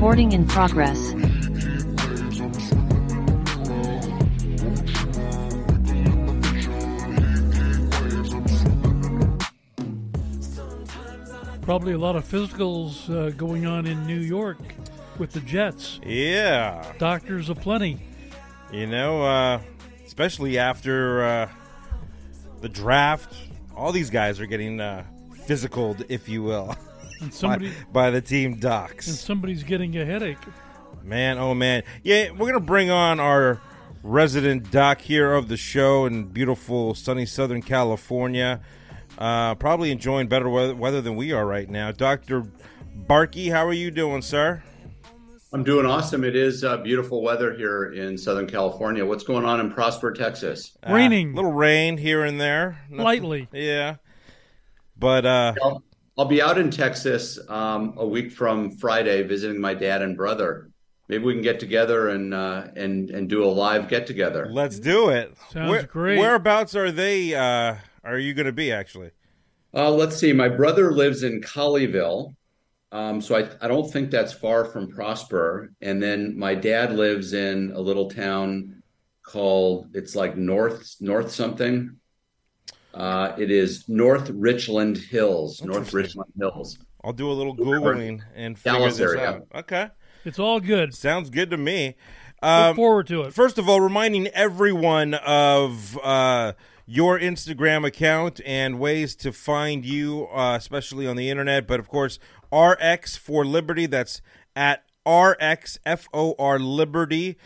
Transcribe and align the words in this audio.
Recording 0.00 0.32
in 0.32 0.46
progress. 0.46 1.12
Probably 11.60 11.92
a 11.92 11.98
lot 11.98 12.16
of 12.16 12.24
physicals 12.24 13.10
uh, 13.14 13.28
going 13.32 13.66
on 13.66 13.86
in 13.86 14.06
New 14.06 14.20
York 14.20 14.56
with 15.18 15.32
the 15.32 15.40
Jets. 15.40 16.00
Yeah. 16.02 16.82
Doctors 16.98 17.50
aplenty. 17.50 18.00
You 18.72 18.86
know, 18.86 19.22
uh, 19.22 19.60
especially 20.06 20.56
after 20.56 21.22
uh, 21.22 21.48
the 22.62 22.70
draft, 22.70 23.36
all 23.76 23.92
these 23.92 24.08
guys 24.08 24.40
are 24.40 24.46
getting 24.46 24.80
uh, 24.80 25.04
physicaled, 25.46 26.06
if 26.08 26.26
you 26.26 26.42
will, 26.42 26.74
And 27.20 27.32
somebody 27.34 27.68
by, 27.68 27.74
by 27.92 28.10
the 28.10 28.20
team 28.20 28.56
docs. 28.56 29.06
and 29.08 29.16
somebody's 29.16 29.62
getting 29.62 29.96
a 29.98 30.04
headache. 30.04 30.38
Man, 31.02 31.38
oh 31.38 31.54
man. 31.54 31.82
Yeah, 32.02 32.30
we're 32.30 32.38
going 32.38 32.54
to 32.54 32.60
bring 32.60 32.90
on 32.90 33.20
our 33.20 33.60
resident 34.02 34.70
doc 34.70 35.00
here 35.00 35.34
of 35.34 35.48
the 35.48 35.56
show 35.56 36.06
in 36.06 36.26
beautiful 36.26 36.94
sunny 36.94 37.26
Southern 37.26 37.62
California. 37.62 38.60
Uh, 39.18 39.54
probably 39.56 39.90
enjoying 39.90 40.28
better 40.28 40.48
weather, 40.48 40.74
weather 40.74 41.00
than 41.00 41.16
we 41.16 41.32
are 41.32 41.44
right 41.46 41.68
now. 41.68 41.90
Dr. 41.92 42.46
Barke, 42.94 43.34
how 43.48 43.66
are 43.66 43.72
you 43.72 43.90
doing, 43.90 44.22
sir? 44.22 44.62
I'm 45.52 45.64
doing 45.64 45.84
awesome. 45.84 46.22
It 46.22 46.36
is 46.36 46.62
uh, 46.62 46.76
beautiful 46.76 47.22
weather 47.22 47.52
here 47.52 47.92
in 47.92 48.16
Southern 48.16 48.46
California. 48.46 49.04
What's 49.04 49.24
going 49.24 49.44
on 49.44 49.58
in 49.58 49.70
Prosper, 49.72 50.12
Texas? 50.12 50.76
Uh, 50.88 50.92
Raining. 50.94 51.34
little 51.34 51.52
rain 51.52 51.96
here 51.98 52.24
and 52.24 52.40
there. 52.40 52.78
Nothing- 52.88 53.04
Lightly. 53.04 53.48
Yeah. 53.52 53.96
But 54.96 55.26
uh, 55.26 55.54
I'll, 56.20 56.26
I'll 56.26 56.28
be 56.28 56.42
out 56.42 56.58
in 56.58 56.70
Texas 56.70 57.38
um, 57.48 57.94
a 57.96 58.06
week 58.06 58.30
from 58.30 58.70
Friday 58.72 59.22
visiting 59.22 59.60
my 59.60 59.74
dad 59.74 60.02
and 60.02 60.16
brother. 60.16 60.70
Maybe 61.08 61.24
we 61.24 61.32
can 61.32 61.42
get 61.42 61.58
together 61.58 62.10
and 62.10 62.32
uh, 62.34 62.68
and 62.76 63.10
and 63.10 63.28
do 63.28 63.42
a 63.42 63.46
live 63.46 63.88
get 63.88 64.06
together. 64.06 64.48
let's 64.50 64.78
do 64.78 65.08
it. 65.08 65.34
Sounds 65.50 65.84
great. 65.86 66.18
Whereabouts 66.18 66.76
are 66.76 66.92
they? 66.92 67.34
Uh, 67.34 67.76
are 68.04 68.18
you 68.18 68.34
going 68.34 68.46
to 68.46 68.52
be 68.52 68.70
actually? 68.70 69.10
Uh, 69.74 69.90
let's 69.90 70.16
see. 70.16 70.32
My 70.32 70.48
brother 70.48 70.92
lives 70.92 71.22
in 71.22 71.40
Colleyville, 71.40 72.34
um, 72.92 73.20
so 73.20 73.36
I, 73.36 73.48
I 73.60 73.68
don't 73.68 73.90
think 73.90 74.10
that's 74.10 74.32
far 74.32 74.64
from 74.64 74.88
Prosper. 74.88 75.72
And 75.80 76.02
then 76.02 76.38
my 76.38 76.54
dad 76.54 76.92
lives 76.92 77.32
in 77.32 77.72
a 77.74 77.80
little 77.80 78.08
town 78.10 78.82
called 79.22 79.88
it's 79.94 80.14
like 80.14 80.36
North 80.36 80.96
North 81.00 81.32
something. 81.32 81.96
Uh, 82.94 83.32
it 83.38 83.50
is 83.50 83.88
North 83.88 84.30
Richland 84.30 84.98
Hills. 84.98 85.62
North 85.62 85.92
Richland 85.92 86.30
Hills. 86.38 86.78
I'll 87.04 87.12
do 87.12 87.30
a 87.30 87.32
little 87.32 87.56
googling 87.56 88.20
and 88.34 88.58
figure 88.58 88.78
Dallas 88.78 88.96
this 88.98 89.12
area. 89.14 89.28
out. 89.28 89.46
Okay, 89.54 89.88
It's 90.24 90.38
all 90.38 90.60
good. 90.60 90.94
sounds 90.94 91.30
good 91.30 91.50
to 91.50 91.56
me. 91.56 91.96
Look 92.42 92.50
Um, 92.50 92.76
forward 92.76 93.06
to 93.08 93.22
it. 93.22 93.32
First 93.34 93.58
of 93.58 93.68
all, 93.68 93.80
reminding 93.80 94.26
everyone 94.28 95.14
of 95.14 95.98
uh, 96.02 96.52
your 96.86 97.18
Instagram 97.18 97.86
account 97.86 98.40
and 98.44 98.78
ways 98.80 99.14
to 99.16 99.32
find 99.32 99.84
you, 99.84 100.26
uh, 100.34 100.56
especially 100.56 101.06
on 101.06 101.16
the 101.16 101.30
internet. 101.30 101.66
But 101.66 101.80
of 101.80 101.88
course, 101.88 102.18
RX 102.52 103.16
for 103.16 103.44
Liberty. 103.44 103.86
That's 103.86 104.20
at 104.56 104.84
RXFOR 105.06 106.58
Liberty. 106.60 107.36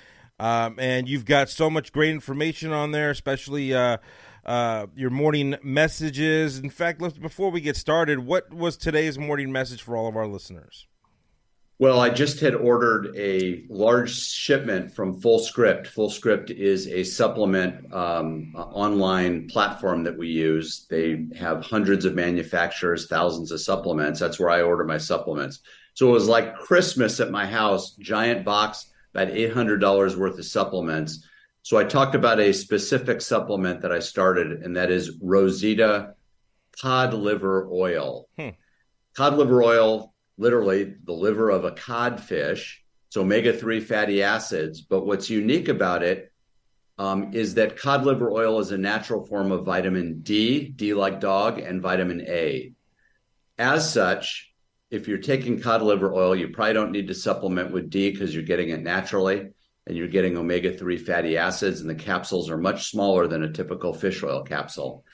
Um, 0.41 0.77
and 0.81 1.09
you've 1.09 1.25
got 1.25 1.49
so 1.49 1.71
much 1.71 1.93
great 1.93 2.11
information 2.11 2.73
on 2.73 2.91
there, 2.91 3.11
especially 3.11 3.73
uh, 3.73 3.99
uh, 4.45 4.87
your 4.95 5.11
morning 5.11 5.57
messages. 5.63 6.59
In 6.59 6.71
fact, 6.71 7.01
let's, 7.01 7.17
before 7.17 7.51
we 7.51 7.61
get 7.61 7.77
started, 7.77 8.21
what 8.21 8.53
was 8.53 8.77
today's 8.77 9.19
morning 9.19 9.51
message 9.51 9.83
for 9.83 9.97
all 9.97 10.07
of 10.07 10.17
our 10.17 10.27
listeners? 10.27 10.87
Well, 11.81 11.99
I 11.99 12.09
just 12.11 12.39
had 12.39 12.55
ordered 12.55 13.13
a 13.17 13.65
large 13.69 14.15
shipment 14.15 14.95
from 14.95 15.21
Fullscript. 15.21 15.89
Full 15.89 16.09
Script 16.09 16.51
is 16.51 16.87
a 16.87 17.03
supplement 17.03 17.93
um, 17.93 18.53
online 18.55 19.49
platform 19.49 20.05
that 20.05 20.17
we 20.17 20.29
use. 20.29 20.87
They 20.89 21.27
have 21.37 21.65
hundreds 21.65 22.05
of 22.05 22.15
manufacturers, 22.15 23.09
thousands 23.09 23.51
of 23.51 23.61
supplements. 23.61 24.21
That's 24.21 24.39
where 24.39 24.51
I 24.51 24.63
order 24.63 24.85
my 24.85 24.99
supplements. 24.99 25.61
So 25.95 26.09
it 26.09 26.13
was 26.13 26.29
like 26.29 26.57
Christmas 26.57 27.19
at 27.19 27.33
my 27.33 27.45
house, 27.45 27.97
giant 27.97 28.45
box, 28.45 28.87
about 29.13 29.29
$800 29.29 30.17
worth 30.17 30.39
of 30.39 30.45
supplements. 30.45 31.25
So 31.65 31.79
I 31.79 31.85
talked 31.85 32.15
about 32.15 32.41
a 32.41 32.53
specific 32.53 33.23
supplement 33.23 33.81
that 33.81 33.91
I 33.91 33.99
started, 33.99 34.63
and 34.63 34.77
that 34.77 34.91
is 34.91 35.17
Rosita 35.23 36.13
cod 36.79 37.15
liver 37.15 37.67
oil. 37.73 38.29
Hmm. 38.39 38.51
Cod 39.17 39.39
liver 39.39 39.63
oil 39.63 40.15
literally 40.37 40.95
the 41.05 41.15
liver 41.15 41.49
of 41.49 41.65
a 41.65 41.71
codfish. 41.71 42.83
It's 43.09 43.17
omega 43.17 43.51
3 43.51 43.81
fatty 43.81 44.23
acids. 44.23 44.83
But 44.83 45.07
what's 45.07 45.31
unique 45.31 45.69
about 45.69 46.03
it 46.03 46.31
um, 46.99 47.33
is 47.33 47.55
that 47.55 47.79
cod 47.79 48.05
liver 48.05 48.31
oil 48.31 48.61
is 48.61 48.71
a 48.71 48.77
natural 48.77 49.25
form 49.25 49.51
of 49.51 49.65
vitamin 49.65 50.21
D, 50.21 50.69
D 50.69 50.93
like 50.93 51.19
dog, 51.19 51.59
and 51.59 51.81
vitamin 51.81 52.27
A. 52.29 52.75
As 53.59 53.91
such, 53.91 54.53
if 54.91 55.09
you're 55.09 55.17
taking 55.17 55.63
cod 55.63 55.81
liver 55.81 56.13
oil, 56.13 56.37
you 56.37 56.49
probably 56.49 56.75
don't 56.75 56.93
need 56.93 57.09
to 57.09 57.15
supplement 57.15 57.73
with 57.73 57.89
D 57.89 58.11
because 58.11 58.35
you're 58.35 58.45
getting 58.45 58.69
it 58.69 58.83
naturally 58.83 59.49
and 59.87 59.97
you're 59.97 60.09
getting 60.09 60.37
omega 60.37 60.73
3 60.77 60.97
fatty 60.99 61.37
acids, 61.37 61.81
and 61.81 61.91
the 61.91 61.95
capsules 61.95 62.51
are 62.51 62.57
much 62.59 62.91
smaller 62.91 63.27
than 63.27 63.43
a 63.45 63.53
typical 63.53 63.93
fish 63.93 64.23
oil 64.23 64.43
capsule. 64.43 65.05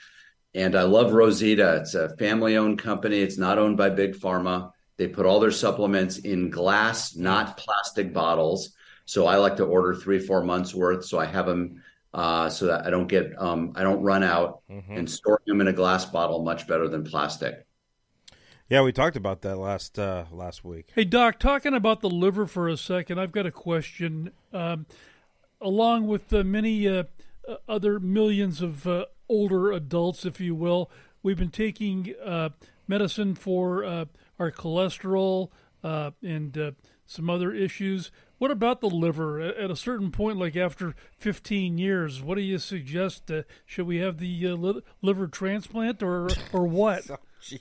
And 0.54 0.74
I 0.76 0.82
love 0.82 1.12
Rosita. 1.12 1.76
It's 1.76 1.94
a 1.94 2.16
family 2.16 2.56
owned 2.56 2.78
company, 2.78 3.20
it's 3.20 3.38
not 3.38 3.58
owned 3.58 3.76
by 3.76 3.90
Big 3.90 4.14
Pharma. 4.16 4.72
They 4.96 5.08
put 5.08 5.26
all 5.26 5.40
their 5.40 5.50
supplements 5.50 6.18
in 6.18 6.50
glass, 6.50 7.16
not 7.16 7.56
plastic 7.56 8.12
bottles. 8.12 8.74
So 9.06 9.26
I 9.26 9.36
like 9.36 9.56
to 9.56 9.64
order 9.64 9.94
three, 9.94 10.18
four 10.18 10.44
months 10.44 10.74
worth, 10.74 11.04
so 11.04 11.18
I 11.18 11.24
have 11.26 11.46
them 11.46 11.82
uh, 12.12 12.48
so 12.50 12.66
that 12.66 12.86
I 12.86 12.90
don't 12.90 13.06
get, 13.06 13.32
um, 13.38 13.72
I 13.76 13.82
don't 13.82 14.02
run 14.02 14.22
out, 14.22 14.62
Mm-hmm. 14.70 14.96
and 14.98 15.10
storing 15.10 15.42
them 15.46 15.60
in 15.60 15.68
a 15.68 15.72
glass 15.72 16.04
bottle 16.04 16.44
much 16.44 16.66
better 16.68 16.88
than 16.88 17.02
plastic. 17.04 17.66
Yeah, 18.70 18.82
we 18.82 18.92
talked 18.92 19.16
about 19.16 19.42
that 19.42 19.56
last 19.56 19.98
uh, 19.98 20.26
last 20.30 20.64
week. 20.64 20.90
Hey, 20.94 21.04
Doc, 21.04 21.40
talking 21.40 21.74
about 21.74 22.02
the 22.02 22.08
liver 22.08 22.46
for 22.46 22.68
a 22.68 22.76
second, 22.76 23.18
I've 23.18 23.32
got 23.32 23.44
a 23.44 23.50
question. 23.50 24.30
Um, 24.52 24.86
along 25.60 26.06
with 26.06 26.28
the 26.28 26.44
many 26.44 26.86
uh, 26.86 27.02
uh, 27.48 27.56
other 27.68 27.98
millions 27.98 28.62
of 28.62 28.86
uh, 28.86 29.06
older 29.28 29.72
adults, 29.72 30.24
if 30.24 30.40
you 30.40 30.54
will, 30.54 30.88
we've 31.20 31.36
been 31.36 31.50
taking 31.50 32.14
uh, 32.24 32.50
medicine 32.86 33.34
for 33.34 33.84
uh, 33.84 34.04
our 34.38 34.52
cholesterol 34.52 35.48
uh, 35.82 36.12
and 36.22 36.56
uh, 36.56 36.70
some 37.06 37.28
other 37.28 37.52
issues. 37.52 38.12
What 38.38 38.52
about 38.52 38.80
the 38.80 38.88
liver? 38.88 39.40
At 39.40 39.56
at 39.56 39.70
a 39.72 39.76
certain 39.76 40.12
point, 40.12 40.38
like 40.38 40.54
after 40.54 40.94
15 41.18 41.76
years, 41.76 42.22
what 42.22 42.36
do 42.36 42.42
you 42.42 42.58
suggest? 42.58 43.32
Uh, 43.32 43.42
should 43.66 43.88
we 43.88 43.96
have 43.96 44.18
the 44.18 44.46
uh, 44.46 44.54
li- 44.54 44.82
liver 45.02 45.26
transplant 45.26 46.04
or 46.04 46.28
or 46.52 46.68
what? 46.68 47.10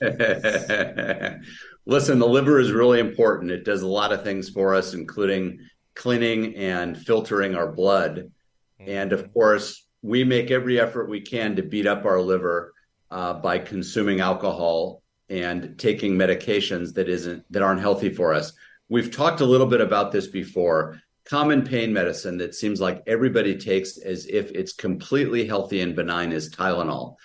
Listen, 1.86 2.18
the 2.18 2.26
liver 2.26 2.60
is 2.60 2.72
really 2.72 3.00
important. 3.00 3.50
It 3.50 3.64
does 3.64 3.82
a 3.82 3.88
lot 3.88 4.12
of 4.12 4.22
things 4.22 4.48
for 4.48 4.74
us, 4.74 4.94
including 4.94 5.58
cleaning 5.94 6.54
and 6.56 6.96
filtering 6.96 7.54
our 7.54 7.72
blood. 7.72 8.30
And 8.78 9.12
of 9.12 9.32
course, 9.32 9.86
we 10.02 10.24
make 10.24 10.50
every 10.50 10.80
effort 10.80 11.08
we 11.08 11.20
can 11.20 11.56
to 11.56 11.62
beat 11.62 11.86
up 11.86 12.04
our 12.04 12.20
liver 12.20 12.72
uh, 13.10 13.34
by 13.34 13.58
consuming 13.58 14.20
alcohol 14.20 15.02
and 15.28 15.78
taking 15.78 16.14
medications 16.14 16.94
that 16.94 17.08
isn't 17.08 17.44
that 17.50 17.62
aren't 17.62 17.80
healthy 17.80 18.12
for 18.12 18.34
us. 18.34 18.52
We've 18.88 19.10
talked 19.10 19.40
a 19.40 19.46
little 19.46 19.66
bit 19.66 19.80
about 19.80 20.10
this 20.10 20.26
before. 20.26 21.00
Common 21.24 21.62
pain 21.62 21.92
medicine 21.92 22.38
that 22.38 22.54
seems 22.54 22.80
like 22.80 23.04
everybody 23.06 23.56
takes 23.56 23.98
as 23.98 24.26
if 24.26 24.50
it's 24.50 24.72
completely 24.72 25.46
healthy 25.46 25.80
and 25.80 25.94
benign 25.94 26.32
is 26.32 26.50
Tylenol. 26.50 27.16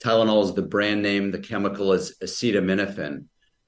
Tylenol 0.00 0.44
is 0.44 0.54
the 0.54 0.62
brand 0.62 1.02
name. 1.02 1.30
The 1.30 1.38
chemical 1.38 1.92
is 1.92 2.16
acetaminophen. 2.22 3.24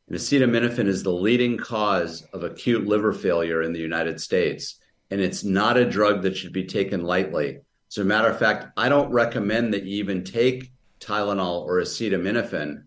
And 0.09 0.17
acetaminophen 0.17 0.87
is 0.87 1.03
the 1.03 1.13
leading 1.13 1.59
cause 1.59 2.23
of 2.33 2.45
acute 2.45 2.87
liver 2.87 3.13
failure 3.13 3.63
in 3.63 3.73
the 3.73 3.81
United 3.81 4.21
States. 4.21 4.79
And 5.11 5.21
it's 5.21 5.45
not 5.45 5.77
a 5.77 5.89
drug 5.89 6.23
that 6.23 6.37
should 6.37 6.53
be 6.53 6.65
taken 6.65 7.03
lightly. 7.03 7.59
As 7.91 7.99
a 7.99 8.05
matter 8.05 8.29
of 8.29 8.39
fact, 8.39 8.67
I 8.77 8.89
don't 8.89 9.11
recommend 9.11 9.73
that 9.73 9.85
you 9.85 9.97
even 9.97 10.25
take 10.25 10.73
Tylenol 11.01 11.63
or 11.63 11.81
acetaminophen. 11.81 12.83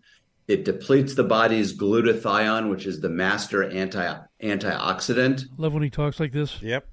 It 0.48 0.64
depletes 0.64 1.14
the 1.14 1.24
body's 1.24 1.76
glutathione, 1.76 2.70
which 2.70 2.86
is 2.86 3.00
the 3.00 3.08
master 3.08 3.68
anti 3.70 4.18
antioxidant. 4.42 5.44
Love 5.56 5.74
when 5.74 5.82
he 5.82 5.90
talks 5.90 6.20
like 6.20 6.32
this. 6.32 6.60
Yep. 6.62 6.86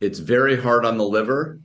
It's 0.00 0.18
very 0.18 0.60
hard 0.60 0.84
on 0.86 0.96
the 0.96 1.04
liver. 1.04 1.60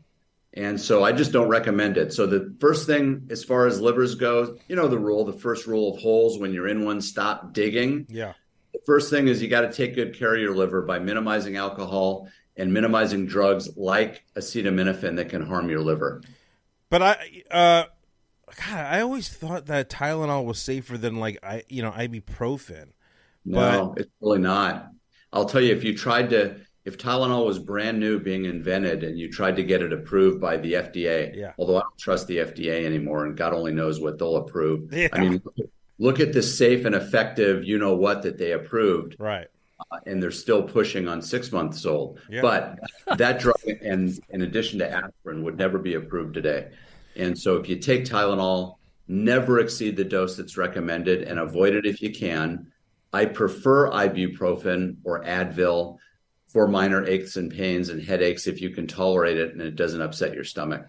And 0.56 0.80
so 0.80 1.04
I 1.04 1.12
just 1.12 1.34
don't 1.34 1.50
recommend 1.50 1.98
it. 1.98 2.14
So 2.14 2.26
the 2.26 2.56
first 2.60 2.88
thing 2.88 3.28
as 3.30 3.44
far 3.44 3.68
as 3.68 3.82
livers 3.82 4.16
go, 4.16 4.58
you 4.68 4.76
know 4.76 4.88
the 4.88 4.98
rule, 4.98 5.26
the 5.26 5.34
first 5.34 5.68
rule 5.68 5.94
of 5.94 6.02
holes 6.02 6.40
when 6.40 6.54
you're 6.54 6.68
in 6.68 6.86
one, 6.86 7.02
stop 7.02 7.54
digging. 7.54 8.06
Yeah. 8.10 8.34
The 8.74 8.80
first 8.86 9.10
thing 9.10 9.28
is 9.28 9.42
you 9.42 9.50
got 9.50 9.62
to 9.62 9.72
take 9.72 9.96
good 9.96 10.18
care 10.18 10.34
of 10.34 10.42
your 10.42 10.56
liver 10.56 10.82
by 10.82 11.00
minimizing 11.00 11.58
alcohol 11.58 12.30
and 12.58 12.74
minimizing 12.74 13.26
drugs 13.26 13.76
like 13.76 14.24
acetaminophen 14.36 15.18
that 15.18 15.30
can 15.30 15.46
harm 15.46 15.70
your 15.70 15.82
liver. 15.82 16.22
But 16.90 17.02
I, 17.02 17.44
uh, 17.52 17.84
God, 18.56 18.86
I 18.86 19.02
always 19.02 19.30
thought 19.30 19.66
that 19.66 19.90
Tylenol 19.90 20.46
was 20.46 20.60
safer 20.60 20.98
than 20.98 21.18
like 21.20 21.40
I, 21.44 21.64
you 21.68 21.82
know, 21.82 21.92
ibuprofen. 21.92 22.90
No, 23.44 23.94
it's 23.98 24.10
really 24.22 24.40
not. 24.40 24.90
I'll 25.34 25.46
tell 25.46 25.62
you, 25.62 25.76
if 25.76 25.84
you 25.84 25.98
tried 25.98 26.30
to, 26.30 26.56
if 26.86 26.98
Tylenol 27.00 27.46
was 27.46 27.58
brand 27.58 28.00
new 28.00 28.20
being 28.20 28.46
invented 28.46 29.04
and 29.04 29.18
you 29.18 29.30
tried 29.30 29.56
to 29.56 29.64
get 29.64 29.82
it 29.82 29.92
approved 29.92 30.40
by 30.40 30.56
the 30.58 30.74
FDA, 30.74 31.36
Yeah. 31.36 31.54
although 31.58 31.78
I 31.78 31.82
don't 31.82 31.98
trust 31.98 32.28
the 32.28 32.38
FDA 32.38 32.86
anymore 32.86 33.26
and 33.26 33.36
God 33.36 33.54
only 33.54 33.72
knows 33.74 34.00
what 34.00 34.20
they'll 34.20 34.36
approve. 34.38 34.94
Yeah. 34.94 35.08
I 35.12 35.20
mean, 35.20 35.42
look 35.98 36.20
at 36.20 36.32
the 36.32 36.44
safe 36.44 36.86
and 36.86 36.94
effective, 36.94 37.64
you 37.64 37.80
know 37.80 37.96
what, 37.96 38.22
that 38.22 38.38
they 38.38 38.52
approved 38.52 39.16
Right. 39.20 39.48
Uh, 39.92 39.98
and 40.06 40.22
they're 40.24 40.32
still 40.32 40.62
pushing 40.64 41.08
on 41.08 41.22
six 41.22 41.52
months 41.52 41.86
old. 41.86 42.20
Yeah. 42.30 42.42
But 42.42 42.80
that 43.18 43.40
drug, 43.40 43.56
and 43.82 44.18
in 44.30 44.44
addition 44.44 44.80
to 44.80 44.90
aspirin, 44.90 45.44
would 45.44 45.58
never 45.58 45.80
be 45.80 45.96
approved 45.96 46.34
today. 46.36 46.68
And 47.18 47.38
so, 47.38 47.58
if 47.58 47.68
you 47.68 47.76
take 47.78 48.06
Tylenol, 48.06 48.76
never 49.10 49.60
exceed 49.60 49.98
the 49.98 50.04
dose 50.06 50.38
that's 50.38 50.56
recommended 50.56 51.24
and 51.24 51.40
avoid 51.40 51.76
it 51.76 51.86
if 51.86 52.02
you 52.02 52.12
can. 52.14 52.68
I 53.12 53.26
prefer 53.26 53.90
ibuprofen 53.92 54.96
or 55.04 55.24
Advil 55.26 55.98
for 56.56 56.70
minor 56.70 57.06
aches 57.06 57.36
and 57.36 57.52
pains 57.52 57.90
and 57.90 58.02
headaches 58.02 58.48
if 58.48 58.62
you 58.62 58.70
can 58.70 58.88
tolerate 58.88 59.38
it 59.38 59.52
and 59.52 59.62
it 59.62 59.76
doesn't 59.76 60.02
upset 60.02 60.34
your 60.34 60.46
stomach. 60.46 60.88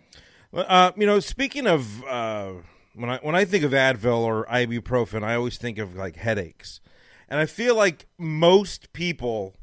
Uh, 0.54 0.92
you 0.96 1.04
know, 1.04 1.18
speaking 1.18 1.66
of 1.66 2.04
uh, 2.04 2.52
when 2.94 3.10
I 3.10 3.18
when 3.18 3.34
I 3.34 3.44
think 3.44 3.64
of 3.64 3.72
Advil 3.72 4.18
or 4.18 4.46
ibuprofen, 4.46 5.24
I 5.24 5.34
always 5.34 5.58
think 5.58 5.78
of 5.78 5.96
like 5.96 6.14
headaches, 6.14 6.80
and 7.28 7.40
I 7.40 7.46
feel 7.46 7.74
like 7.74 8.06
most 8.16 8.92
people 8.92 9.56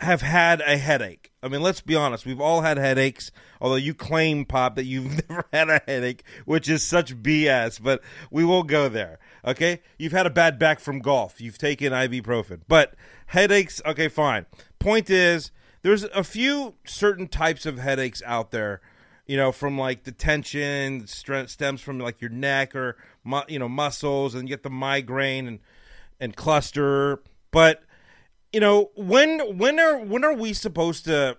have 0.00 0.22
had 0.22 0.60
a 0.60 0.76
headache. 0.76 1.32
I 1.42 1.48
mean, 1.48 1.60
let's 1.60 1.80
be 1.80 1.96
honest, 1.96 2.24
we've 2.24 2.40
all 2.40 2.60
had 2.60 2.76
headaches. 2.76 3.32
Although 3.60 3.76
you 3.76 3.94
claim, 3.94 4.44
Pop, 4.44 4.76
that 4.76 4.84
you've 4.84 5.28
never 5.28 5.44
had 5.52 5.68
a 5.70 5.82
headache, 5.86 6.22
which 6.44 6.68
is 6.68 6.82
such 6.82 7.20
BS. 7.20 7.82
But 7.82 8.00
we 8.30 8.44
won't 8.44 8.68
go 8.68 8.88
there. 8.88 9.18
Okay, 9.44 9.80
you've 9.98 10.12
had 10.12 10.26
a 10.26 10.30
bad 10.30 10.58
back 10.58 10.78
from 10.78 11.00
golf. 11.00 11.40
You've 11.40 11.58
taken 11.58 11.92
ibuprofen, 11.92 12.60
but 12.68 12.94
headaches. 13.26 13.82
Okay, 13.84 14.08
fine. 14.08 14.46
Point 14.88 15.10
is, 15.10 15.50
there's 15.82 16.04
a 16.04 16.24
few 16.24 16.76
certain 16.86 17.28
types 17.28 17.66
of 17.66 17.78
headaches 17.78 18.22
out 18.24 18.52
there 18.52 18.80
you 19.26 19.36
know, 19.36 19.52
from 19.52 19.78
like 19.78 20.04
the 20.04 20.12
tension 20.12 21.06
stems 21.06 21.82
from 21.82 21.98
like 21.98 22.22
your 22.22 22.30
neck 22.30 22.74
or 22.74 22.96
you 23.46 23.58
know 23.58 23.68
muscles, 23.68 24.34
and 24.34 24.48
you 24.48 24.54
get 24.54 24.62
the 24.62 24.70
migraine 24.70 25.46
and 25.46 25.58
and 26.18 26.34
cluster. 26.34 27.22
But 27.50 27.82
you 28.50 28.60
know, 28.60 28.90
when 28.96 29.58
when 29.58 29.78
are 29.78 29.98
when 29.98 30.24
are 30.24 30.32
we 30.32 30.54
supposed 30.54 31.04
to 31.04 31.36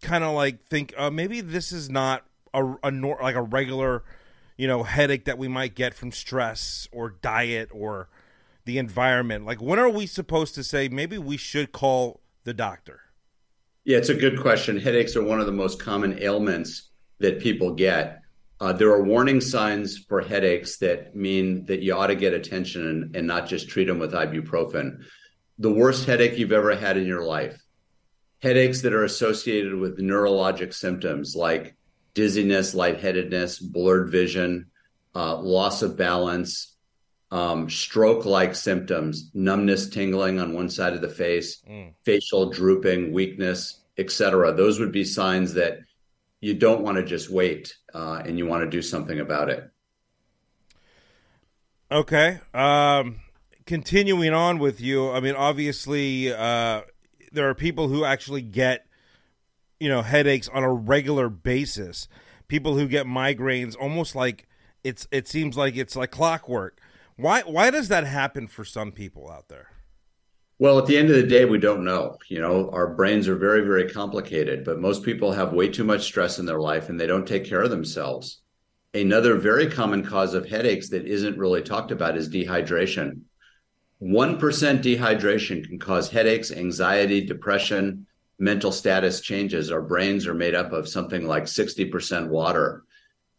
kind 0.00 0.24
of 0.24 0.34
like 0.34 0.64
think 0.64 0.94
uh, 0.96 1.10
maybe 1.10 1.42
this 1.42 1.72
is 1.72 1.90
not 1.90 2.24
a, 2.54 2.64
a 2.82 2.90
nor- 2.90 3.18
like 3.20 3.36
a 3.36 3.42
regular 3.42 4.04
you 4.56 4.66
know 4.66 4.84
headache 4.84 5.26
that 5.26 5.36
we 5.36 5.48
might 5.48 5.74
get 5.74 5.92
from 5.92 6.12
stress 6.12 6.88
or 6.90 7.10
diet 7.10 7.68
or 7.70 8.08
the 8.64 8.78
environment? 8.78 9.44
Like 9.44 9.60
when 9.60 9.78
are 9.78 9.90
we 9.90 10.06
supposed 10.06 10.54
to 10.54 10.64
say 10.64 10.88
maybe 10.88 11.18
we 11.18 11.36
should 11.36 11.72
call 11.72 12.22
the 12.46 12.54
doctor? 12.54 13.00
Yeah, 13.84 13.98
it's 13.98 14.08
a 14.08 14.14
good 14.14 14.40
question. 14.40 14.78
Headaches 14.78 15.14
are 15.16 15.22
one 15.22 15.40
of 15.40 15.46
the 15.46 15.52
most 15.52 15.78
common 15.78 16.22
ailments 16.22 16.90
that 17.18 17.40
people 17.40 17.74
get. 17.74 18.22
Uh, 18.58 18.72
there 18.72 18.90
are 18.90 19.04
warning 19.04 19.40
signs 19.40 19.98
for 19.98 20.22
headaches 20.22 20.78
that 20.78 21.14
mean 21.14 21.66
that 21.66 21.82
you 21.82 21.94
ought 21.94 22.06
to 22.06 22.14
get 22.14 22.32
attention 22.32 22.86
and, 22.86 23.16
and 23.16 23.26
not 23.26 23.46
just 23.46 23.68
treat 23.68 23.84
them 23.84 23.98
with 23.98 24.12
ibuprofen. 24.12 25.04
The 25.58 25.72
worst 25.72 26.06
headache 26.06 26.38
you've 26.38 26.52
ever 26.52 26.74
had 26.74 26.96
in 26.96 27.06
your 27.06 27.24
life, 27.24 27.60
headaches 28.40 28.80
that 28.82 28.94
are 28.94 29.04
associated 29.04 29.74
with 29.74 29.98
neurologic 29.98 30.72
symptoms 30.72 31.34
like 31.36 31.76
dizziness, 32.14 32.74
lightheadedness, 32.74 33.58
blurred 33.58 34.10
vision, 34.10 34.70
uh, 35.14 35.36
loss 35.36 35.82
of 35.82 35.96
balance, 35.96 36.75
um, 37.30 37.68
stroke 37.68 38.24
like 38.24 38.54
symptoms, 38.54 39.30
numbness, 39.34 39.88
tingling 39.88 40.38
on 40.40 40.54
one 40.54 40.68
side 40.68 40.92
of 40.92 41.00
the 41.00 41.08
face, 41.08 41.62
facial 42.04 42.50
drooping, 42.50 43.12
weakness, 43.12 43.80
etc. 43.98 44.52
Those 44.52 44.78
would 44.78 44.92
be 44.92 45.04
signs 45.04 45.54
that 45.54 45.80
you 46.40 46.54
don't 46.54 46.82
want 46.82 46.96
to 46.96 47.02
just 47.02 47.30
wait 47.30 47.74
uh, 47.94 48.22
and 48.24 48.38
you 48.38 48.46
want 48.46 48.62
to 48.62 48.70
do 48.70 48.82
something 48.82 49.18
about 49.20 49.48
it. 49.48 49.70
Okay. 51.90 52.40
Um, 52.52 53.20
continuing 53.64 54.32
on 54.32 54.58
with 54.58 54.80
you, 54.80 55.10
I 55.10 55.20
mean, 55.20 55.34
obviously, 55.34 56.32
uh, 56.32 56.82
there 57.32 57.48
are 57.48 57.54
people 57.54 57.88
who 57.88 58.04
actually 58.04 58.42
get, 58.42 58.86
you 59.80 59.88
know, 59.88 60.02
headaches 60.02 60.48
on 60.48 60.62
a 60.62 60.72
regular 60.72 61.28
basis. 61.28 62.08
People 62.48 62.76
who 62.76 62.86
get 62.86 63.06
migraines 63.06 63.76
almost 63.80 64.14
like 64.14 64.46
it's. 64.84 65.08
It 65.10 65.26
seems 65.26 65.56
like 65.56 65.76
it's 65.76 65.96
like 65.96 66.12
clockwork. 66.12 66.80
Why? 67.16 67.42
Why 67.42 67.70
does 67.70 67.88
that 67.88 68.04
happen 68.04 68.46
for 68.46 68.64
some 68.64 68.92
people 68.92 69.30
out 69.30 69.48
there? 69.48 69.68
Well, 70.58 70.78
at 70.78 70.86
the 70.86 70.96
end 70.96 71.10
of 71.10 71.16
the 71.16 71.26
day, 71.26 71.44
we 71.44 71.58
don't 71.58 71.84
know. 71.84 72.16
You 72.28 72.40
know, 72.40 72.70
our 72.70 72.94
brains 72.94 73.28
are 73.28 73.36
very, 73.36 73.60
very 73.60 73.90
complicated, 73.90 74.64
but 74.64 74.80
most 74.80 75.02
people 75.02 75.32
have 75.32 75.52
way 75.52 75.68
too 75.68 75.84
much 75.84 76.04
stress 76.04 76.38
in 76.38 76.46
their 76.46 76.60
life 76.60 76.88
and 76.88 76.98
they 76.98 77.06
don't 77.06 77.28
take 77.28 77.44
care 77.44 77.62
of 77.62 77.70
themselves. 77.70 78.40
Another 78.94 79.36
very 79.36 79.68
common 79.68 80.02
cause 80.02 80.32
of 80.32 80.48
headaches 80.48 80.88
that 80.88 81.06
isn't 81.06 81.36
really 81.36 81.60
talked 81.60 81.90
about 81.90 82.16
is 82.16 82.30
dehydration. 82.30 83.20
1% 84.00 84.38
dehydration 84.38 85.66
can 85.66 85.78
cause 85.78 86.08
headaches, 86.08 86.50
anxiety, 86.50 87.22
depression, 87.22 88.06
mental 88.38 88.72
status 88.72 89.20
changes. 89.20 89.70
Our 89.70 89.82
brains 89.82 90.26
are 90.26 90.34
made 90.34 90.54
up 90.54 90.72
of 90.72 90.88
something 90.88 91.26
like 91.26 91.44
60% 91.44 92.28
water. 92.28 92.84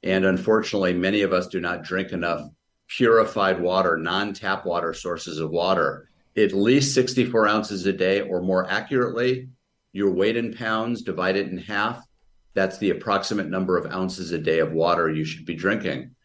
And 0.03 0.25
unfortunately, 0.25 0.93
many 0.93 1.23
of 1.23 1.33
us 1.33 1.47
do 1.47 1.59
not 1.59 1.83
drink 1.83 2.11
enough 2.11 2.47
purified 2.87 3.59
water, 3.59 3.97
non 3.97 4.33
tap 4.33 4.65
water 4.65 4.93
sources 4.93 5.39
of 5.39 5.49
water 5.49 6.07
at 6.37 6.53
least 6.53 6.93
64 6.93 7.47
ounces 7.47 7.85
a 7.85 7.93
day, 7.93 8.21
or 8.21 8.41
more 8.41 8.69
accurately, 8.69 9.49
your 9.91 10.11
weight 10.11 10.37
in 10.37 10.53
pounds, 10.53 11.01
divide 11.01 11.35
it 11.35 11.47
in 11.47 11.57
half. 11.57 12.05
That's 12.53 12.77
the 12.77 12.91
approximate 12.91 13.49
number 13.49 13.77
of 13.77 13.91
ounces 13.91 14.31
a 14.31 14.37
day 14.37 14.59
of 14.59 14.71
water 14.71 15.09
you 15.09 15.25
should 15.25 15.45
be 15.45 15.55
drinking. 15.55 16.15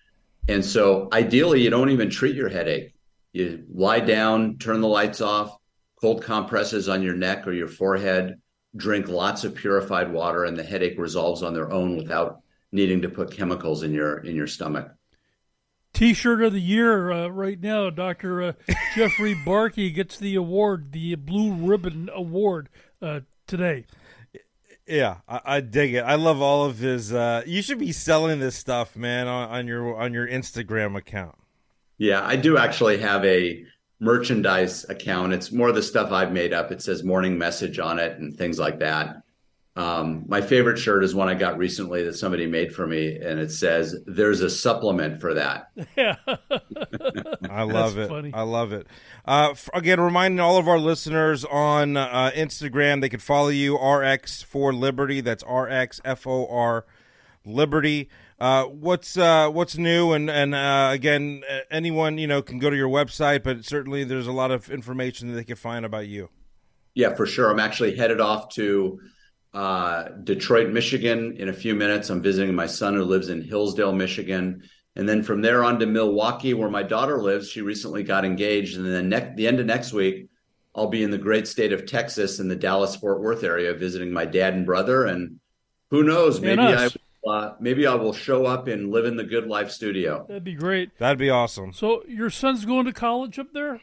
And 0.49 0.65
so, 0.65 1.09
ideally, 1.13 1.63
you 1.63 1.71
don't 1.71 1.91
even 1.91 2.11
treat 2.11 2.37
your 2.37 2.49
headache. 2.49 2.95
You 3.33 3.65
lie 3.73 4.01
down, 4.01 4.59
turn 4.59 4.81
the 4.81 4.89
lights 4.89 5.21
off, 5.21 5.57
cold 6.01 6.23
compresses 6.23 6.89
on 6.89 7.03
your 7.03 7.15
neck 7.15 7.47
or 7.47 7.53
your 7.53 7.69
forehead, 7.69 8.41
drink 8.77 9.09
lots 9.09 9.45
of 9.45 9.55
purified 9.55 10.13
water, 10.13 10.45
and 10.45 10.57
the 10.57 10.63
headache 10.63 10.99
resolves 10.99 11.43
on 11.43 11.55
their 11.55 11.73
own 11.73 11.97
without 11.97 12.41
needing 12.73 13.03
to 13.03 13.09
put 13.09 13.31
chemicals 13.31 13.83
in 13.83 13.93
your 13.93 14.19
in 14.19 14.37
your 14.37 14.47
stomach. 14.47 14.91
T-shirt 15.93 16.43
of 16.43 16.53
the 16.53 16.61
year 16.61 17.13
uh, 17.13 17.29
right 17.29 17.61
now. 17.61 17.91
Dr. 17.91 18.43
Uh, 18.43 18.53
Jeffrey 18.97 19.35
Barke 19.35 19.77
gets 19.77 20.19
the 20.19 20.35
award, 20.35 20.93
the 20.93 21.15
Blue 21.17 21.53
Ribbon 21.53 22.09
Award 22.15 22.69
uh, 23.01 23.21
today. 23.47 23.87
Yeah, 24.87 25.19
I, 25.29 25.41
I 25.45 25.61
dig 25.61 25.95
it. 25.95 26.01
I 26.01 26.17
love 26.17 26.43
all 26.43 26.65
of 26.65 26.79
his. 26.79 27.13
Uh, 27.13 27.43
you 27.47 27.63
should 27.63 27.79
be 27.79 27.93
selling 27.93 28.41
this 28.41 28.57
stuff, 28.57 28.97
man, 28.97 29.29
on, 29.29 29.49
on 29.49 29.67
your 29.67 29.97
on 29.97 30.13
your 30.13 30.27
Instagram 30.27 30.97
account. 30.97 31.37
Yeah, 31.99 32.27
I 32.27 32.37
do 32.37 32.59
actually 32.59 32.99
have 32.99 33.25
a 33.25 33.65
merchandise 34.01 34.85
account. 34.89 35.33
It's 35.33 35.53
more 35.53 35.71
the 35.71 35.83
stuff 35.83 36.11
I've 36.11 36.33
made 36.33 36.53
up. 36.53 36.73
It 36.73 36.83
says 36.83 37.05
morning 37.05 37.39
message 37.39 37.79
on 37.79 38.01
it 38.01 38.19
and 38.19 38.37
things 38.37 38.59
like 38.59 38.81
that. 38.81 39.23
Um, 39.75 40.25
my 40.29 40.43
favorite 40.43 40.77
shirt 40.79 41.03
is 41.03 41.15
one 41.15 41.29
I 41.31 41.35
got 41.35 41.57
recently 41.57 42.03
that 42.05 42.13
somebody 42.15 42.47
made 42.47 42.75
for 42.75 42.87
me, 42.87 43.17
and 43.17 43.41
it 43.41 43.51
says, 43.51 43.97
"There's 44.07 44.43
a 44.43 44.51
supplement 44.51 45.21
for 45.21 45.35
that." 45.35 45.71
Yeah. 45.97 46.17
I 47.49 47.63
love 47.63 47.95
That's 47.95 48.07
it. 48.07 48.09
funny. 48.09 48.31
I 48.35 48.43
love 48.43 48.73
it. 48.73 48.87
Uh, 49.27 49.49
f- 49.53 49.71
again, 49.73 50.01
reminding 50.01 50.41
all 50.41 50.57
of 50.59 50.69
our 50.69 50.79
listeners 50.79 51.45
on 51.45 51.97
uh, 51.97 52.31
Instagram, 52.35 53.01
they 53.01 53.09
could 53.09 53.23
follow 53.23 53.49
you 53.49 53.77
RX 53.79 54.43
for 54.43 54.73
Liberty. 54.73 55.21
That's 55.21 55.45
RX 55.49 56.01
F 56.05 56.27
O 56.27 56.47
R 56.49 56.85
Liberty. 57.45 58.09
Uh, 58.39 58.65
what's 58.65 59.17
uh, 59.17 59.49
what's 59.49 59.77
new? 59.79 60.13
And 60.13 60.29
and 60.31 60.55
uh, 60.55 60.91
again, 60.93 61.43
uh, 61.51 61.61
anyone 61.71 62.19
you 62.19 62.27
know 62.27 62.43
can 62.43 62.59
go 62.59 62.69
to 62.71 62.77
your 62.77 62.89
website, 62.89 63.43
but 63.43 63.65
certainly 63.65 64.05
there's 64.05 64.27
a 64.27 64.33
lot 64.33 64.51
of 64.51 64.71
information 64.71 65.29
that 65.29 65.35
they 65.35 65.45
can 65.45 65.57
find 65.57 65.85
about 65.85 66.09
you. 66.09 66.29
Yeah, 66.95 67.15
for 67.15 67.25
sure. 67.27 67.51
I'm 67.51 67.61
actually 67.61 67.97
headed 67.97 68.21
off 68.21 68.51
to 68.55 69.01
uh, 69.55 70.05
Detroit, 70.25 70.71
Michigan 70.71 71.37
in 71.37 71.49
a 71.49 71.53
few 71.53 71.75
minutes. 71.75 72.11
I'm 72.11 72.23
visiting 72.23 72.55
my 72.55 72.67
son 72.67 72.95
who 72.95 73.05
lives 73.05 73.29
in 73.29 73.43
Hillsdale, 73.43 73.93
Michigan. 73.93 74.63
And 74.97 75.09
then 75.09 75.23
from 75.23 75.43
there 75.43 75.65
on 75.65 75.79
to 75.79 75.87
Milwaukee, 75.87 76.55
where 76.55 76.71
my 76.71 76.83
daughter 76.83 77.21
lives. 77.21 77.49
She 77.49 77.63
recently 77.63 78.03
got 78.03 78.25
engaged. 78.25 78.77
And 78.77 78.87
then 78.87 79.09
ne- 79.09 79.33
the 79.37 79.47
end 79.47 79.61
of 79.61 79.67
next 79.67 79.93
week, 79.93 80.29
I'll 80.75 80.89
be 80.89 81.03
in 81.03 81.11
the 81.11 81.19
great 81.19 81.47
state 81.47 81.73
of 81.73 81.87
Texas 81.87 82.41
in 82.41 82.49
the 82.49 82.57
Dallas 82.57 82.97
Fort 82.97 83.21
Worth 83.21 83.45
area 83.45 83.75
visiting 83.75 84.13
my 84.13 84.25
dad 84.25 84.55
and 84.55 84.67
brother. 84.67 85.05
And 85.05 85.41
who 85.91 86.03
knows, 86.03 86.41
maybe 86.41 86.63
I 86.63 86.89
uh, 87.27 87.55
maybe 87.61 87.87
I 87.87 87.95
will 87.95 88.13
show 88.13 88.47
up 88.47 88.67
and 88.69 88.91
live 88.91 89.05
in 89.05 89.17
the 89.17 89.25
Good 89.25 89.47
Life 89.47 89.71
studio. 89.71 90.25
That'd 90.27 90.45
be 90.45 90.55
great. 90.55 90.97
That'd 90.99 91.19
be 91.19 91.31
awesome. 91.31 91.73
So 91.73 92.03
your 92.09 92.31
son's 92.31 92.65
going 92.65 92.87
to 92.87 92.93
college 92.93 93.39
up 93.39 93.53
there? 93.53 93.81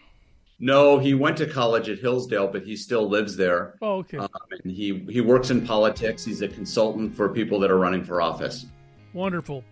No, 0.60 1.00
he 1.00 1.14
went 1.14 1.38
to 1.38 1.46
college 1.46 1.88
at 1.88 2.00
Hillsdale, 2.00 2.48
but 2.48 2.64
he 2.64 2.76
still 2.76 3.08
lives 3.08 3.38
there. 3.38 3.76
Oh, 3.82 3.98
okay. 4.00 4.18
Um, 4.18 4.28
and 4.64 4.72
he 4.72 5.06
he 5.10 5.22
works 5.22 5.52
in 5.52 5.66
politics. 5.66 6.26
He's 6.26 6.42
a 6.42 6.48
consultant 6.48 7.16
for 7.16 7.30
people 7.30 7.60
that 7.62 7.72
are 7.72 7.80
running 7.80 8.04
for 8.04 8.22
office. 8.22 8.66
Wonderful. 9.14 9.64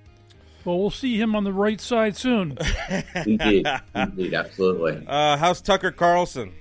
Well, 0.64 0.80
we'll 0.80 0.90
see 0.90 1.20
him 1.20 1.36
on 1.36 1.44
the 1.44 1.54
right 1.54 1.80
side 1.80 2.18
soon. 2.18 2.58
Indeed, 3.16 3.68
indeed, 3.96 4.34
absolutely. 4.34 5.02
Uh, 5.08 5.38
how's 5.38 5.62
Tucker 5.62 5.92
Carlson? 5.92 6.54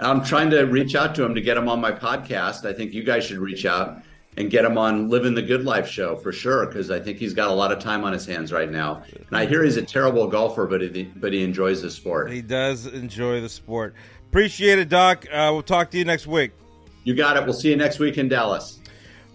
I'm 0.00 0.22
trying 0.22 0.50
to 0.50 0.64
reach 0.64 0.94
out 0.94 1.14
to 1.14 1.24
him 1.24 1.34
to 1.34 1.40
get 1.40 1.56
him 1.56 1.68
on 1.68 1.80
my 1.80 1.90
podcast. 1.90 2.64
I 2.64 2.72
think 2.72 2.92
you 2.92 3.02
guys 3.02 3.24
should 3.24 3.38
reach 3.38 3.64
out 3.64 4.02
and 4.38 4.52
get 4.52 4.64
him 4.64 4.78
on 4.78 5.08
Living 5.08 5.34
the 5.34 5.42
Good 5.42 5.64
Life 5.64 5.88
show 5.88 6.14
for 6.14 6.32
sure 6.32 6.64
because 6.66 6.92
I 6.92 7.00
think 7.00 7.18
he's 7.18 7.34
got 7.34 7.48
a 7.48 7.52
lot 7.52 7.72
of 7.72 7.80
time 7.80 8.04
on 8.04 8.12
his 8.12 8.24
hands 8.24 8.52
right 8.52 8.70
now. 8.70 9.02
And 9.12 9.36
I 9.36 9.46
hear 9.46 9.64
he's 9.64 9.76
a 9.76 9.82
terrible 9.82 10.28
golfer, 10.28 10.64
but 10.64 10.80
he, 10.80 11.02
but 11.16 11.32
he 11.32 11.42
enjoys 11.42 11.82
the 11.82 11.90
sport. 11.90 12.30
He 12.30 12.40
does 12.40 12.86
enjoy 12.86 13.40
the 13.40 13.48
sport. 13.48 13.94
Appreciate 14.28 14.78
it, 14.78 14.88
Doc. 14.88 15.26
Uh, 15.26 15.50
we'll 15.52 15.64
talk 15.64 15.90
to 15.90 15.98
you 15.98 16.04
next 16.04 16.28
week. 16.28 16.52
You 17.02 17.16
got 17.16 17.36
it. 17.36 17.44
We'll 17.44 17.52
see 17.52 17.70
you 17.70 17.76
next 17.76 17.98
week 17.98 18.16
in 18.16 18.28
Dallas. 18.28 18.78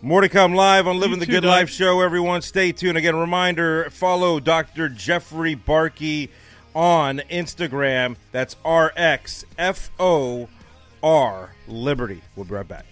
More 0.01 0.21
to 0.21 0.29
come 0.29 0.53
live 0.53 0.87
on 0.87 0.99
Living 0.99 1.19
the 1.19 1.25
too, 1.25 1.33
Good 1.33 1.41
Doc. 1.41 1.49
Life 1.49 1.69
show, 1.69 1.99
everyone. 1.99 2.41
Stay 2.41 2.71
tuned. 2.71 2.97
Again, 2.97 3.17
reminder 3.17 3.89
follow 3.89 4.39
Dr. 4.39 4.87
Jeffrey 4.87 5.55
Barke 5.55 6.29
on 6.73 7.19
Instagram. 7.29 8.15
That's 8.31 8.55
RXFOR 8.63 10.47
Liberty. 11.67 12.21
We'll 12.37 12.45
be 12.45 12.53
right 12.53 12.67
back. 12.67 12.85